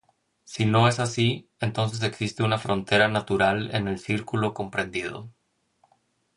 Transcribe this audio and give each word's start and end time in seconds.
Si 0.45 0.65
no 0.65 0.87
es 0.87 0.99
así, 0.99 1.47
entonces 1.59 2.01
existe 2.01 2.41
una 2.41 2.57
frontera 2.57 3.07
natural 3.07 3.69
en 3.75 3.87
el 3.87 3.99
círculo 3.99 4.51
comprendido. 4.51 5.29